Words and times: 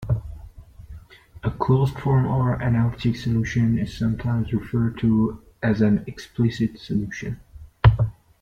A 1.43 1.51
closed-form 1.51 2.25
or 2.25 2.59
analytic 2.59 3.15
solution 3.15 3.77
is 3.77 3.95
sometimes 3.95 4.51
referred 4.51 4.97
to 4.97 5.43
as 5.61 5.81
an 5.81 6.03
explicit 6.07 6.79
solution. 6.79 7.39